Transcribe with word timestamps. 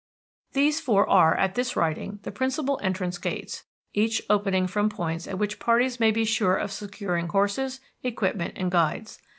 These 0.53 0.79
four 0.79 1.07
are, 1.07 1.37
at 1.37 1.53
this 1.53 1.75
writing, 1.75 2.17
the 2.23 2.31
principal 2.31 2.79
entrance 2.81 3.19
gates, 3.19 3.65
each 3.93 4.19
opening 4.31 4.65
from 4.65 4.89
points 4.89 5.27
at 5.27 5.37
which 5.37 5.59
parties 5.59 5.99
may 5.99 6.09
be 6.09 6.25
sure 6.25 6.55
of 6.57 6.71
securing 6.71 7.27
horses, 7.27 7.81
equipment, 8.03 8.53
and 8.57 8.71
guides. 8.71 9.19